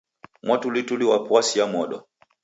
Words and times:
Mwatulituli 0.45 1.05
wapo 1.09 1.29
w'asia 1.35 1.65
modo 1.73 1.97